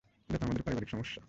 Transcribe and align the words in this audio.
এটাতো 0.29 0.43
আমাদের 0.45 0.63
পারিবারিক 0.63 0.89
সমস্যা। 0.89 1.19